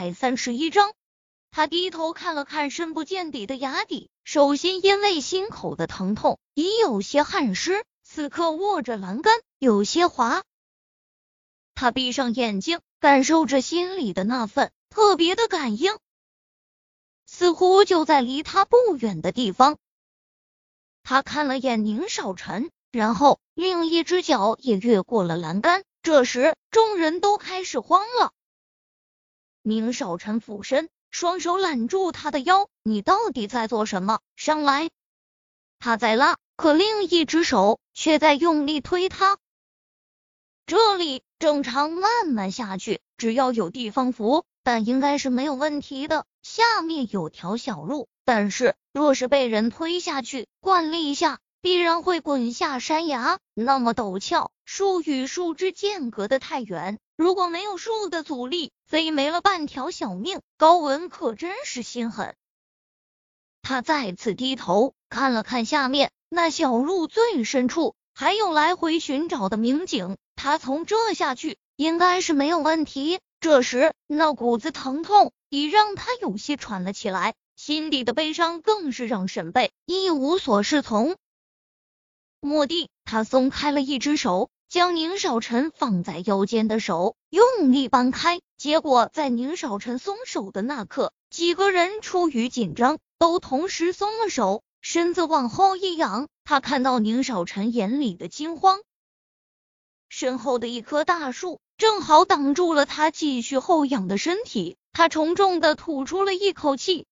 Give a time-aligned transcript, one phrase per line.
[0.00, 0.94] 百三十一章。
[1.50, 10.42] 他低头看了看深不见底的崖底，手心因为心口的疼痛已有些汗湿，此刻握着栏杆有些滑。
[11.74, 15.98] 他闭上眼睛，感受着心里的那份特别的感应，
[17.26, 19.76] 似乎就在离他不远的地方。
[21.02, 25.84] 他看了眼宁少臣，然后另一只脚也越过了栏杆。
[26.02, 28.32] 这时，众人都开始慌了。
[29.62, 30.88] 宁少臣俯身。
[31.10, 34.20] 双手揽住他的腰，你到底在做什么？
[34.36, 34.90] 上来！
[35.80, 39.36] 他在拉，可另一只手却在用力推他。
[40.66, 46.26] 这里正常，慢慢下去，只要有地方扶，但应该是没有问题的。
[46.42, 57.00] 下面有条小路，但是若是被人推下去，惯例下必然会滚下山崖，那么陡峭，树与树之间隔的太远。
[57.16, 60.40] 如果没有树的阻力，非没了半条小命。
[60.56, 62.34] 高文可真是心狠。
[63.62, 70.18] 他再次低头看了看下面那小路最深处，还有来回寻找的民警。
[70.34, 73.20] 他从这下去应该是没有问题。
[73.38, 81.16] 这时，那股子疼痛已让他有些喘了起来，心底的悲伤更是让沈贝一无所适从。
[82.40, 84.50] 蓦地，他松开了一只手。
[84.70, 96.28] 将宁少臣放在腰间的手用力掰开，结果在宁少臣松手的那刻，几个人出于紧张，都同时松了手，身子往后一仰。
[96.44, 98.80] 他看到宁少臣眼里的惊慌，
[100.08, 104.76] 身后的一棵大树正好挡住了他继续后仰的身体。
[104.92, 107.06] 他重重的吐出了一口气，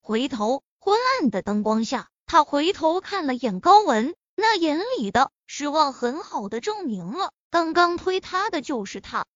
[0.00, 5.32] 回头，昏暗的灯光下，他回头看了眼高文，那眼里的。
[5.48, 9.26] 失望很好的证明了刚刚推他的就是他。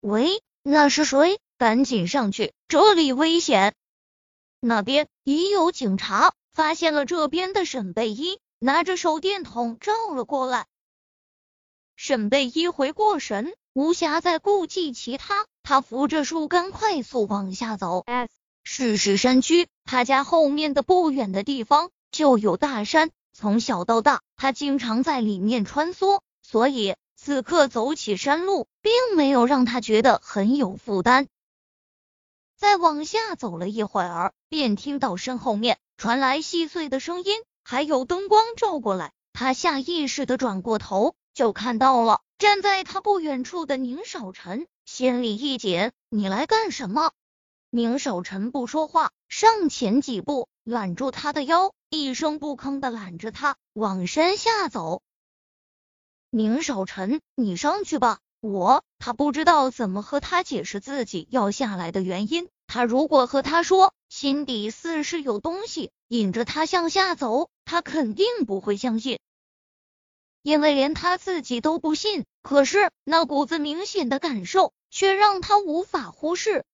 [0.00, 1.40] 喂，那是谁？
[1.56, 3.74] 赶紧上去，这里危险！
[4.60, 10.66] 那边已有警察发现了这边的沈贝依，拿着手电筒照了过来。
[11.96, 18.02] 沈贝依回过神，无暇再顾忌其他，他扶着树干快速往下走。
[18.06, 18.30] S
[18.64, 23.10] 是是山区，他家后面的不远的地方就有大山。
[23.40, 31.26] 从小到大，他经常在里面穿梭，所以此刻走起山路，并没有让他觉得很有负担。
[32.58, 37.34] 再往下走了一会儿，便听到身后面传来细碎的声音，
[37.64, 39.12] 还有灯光照过来。
[39.32, 47.12] 他下意识的转过头，就看到了站在他不远处的宁少臣，心里一紧：你来干什么？
[47.72, 51.72] 宁守臣不说话，上前几步，揽住他的腰。
[51.88, 55.02] 一声不吭的揽着他往山下走。
[56.30, 58.18] 宁守臣，你上去吧。
[58.40, 62.48] 我他不知道怎么和他解释自己要下来的原因。
[62.66, 69.20] 他如果和他说心底似是有东西引着他向下走，他肯定不会相信，
[70.42, 72.24] 因为连他自己都不信。
[72.42, 76.64] 可是那股子明显的感受却让他无法忽视。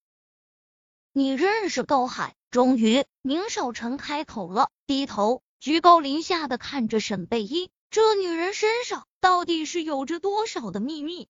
[1.19, 2.35] 你认识高海？
[2.51, 11.27] 终于，宁少臣开口了，低头居高临下的看着沈贝依，这女人身上到底是有着多少的秘密？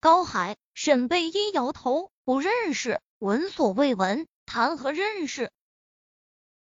[0.00, 5.52] 高海，沈贝依摇头，不认识，闻所未闻，谈何认识？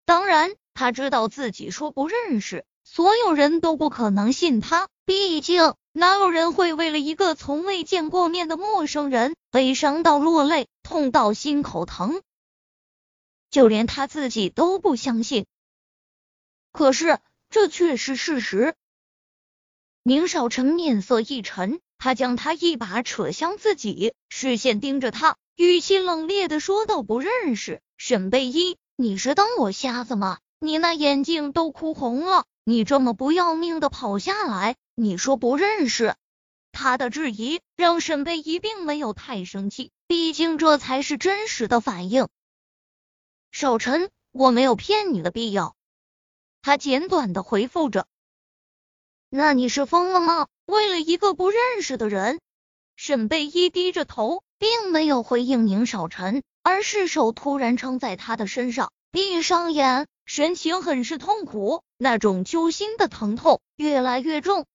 [0.05, 12.21] 当然，他知道自己说不认识，所有人都不可能信他，毕竟哪有人会为了一个从未见过面的陌生人悲伤到落泪，痛到心口疼？
[13.55, 15.45] 就连他自己都不相信，
[16.73, 18.75] 可是这却是事实。
[20.03, 30.39] 宁少臣面色一沉，他将他一把扯向自己，视线盯着他，语气冷冽的说道：“不认识沈贝依，你是当我瞎子吗？
[30.59, 36.17] 你那眼睛都哭红了，你这么不要命的跑下来，你说不认识？”
[36.77, 42.27] 他的质疑让沈贝依并没有太生气，毕竟这才是真实的反应。
[43.57, 45.77] 少臣，我没有骗你的必要。
[46.61, 48.05] 他简短的回复着。
[49.29, 50.47] 那你是疯了吗？
[50.65, 52.41] 为了一个不认识的人？
[52.97, 64.65] 沈贝依低着头，并没有回应宁少晨，而是手突然撑在他的身上，闭上眼，神情很是痛苦，那种揪心的疼痛越来越重。